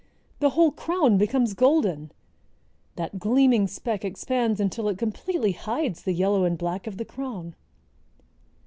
The 0.39 0.49
whole 0.57 0.71
crown 0.71 1.19
becomes 1.19 1.53
golden! 1.53 2.11
That 2.95 3.19
gleaming 3.19 3.67
speck 3.67 4.03
expands 4.03 4.59
until 4.59 4.89
it 4.89 4.97
completely 4.97 5.51
hides 5.51 6.01
the 6.01 6.13
yellow 6.13 6.43
and 6.43 6.57
black 6.57 6.87
of 6.87 6.97
the 6.97 7.05
crown." 7.05 7.53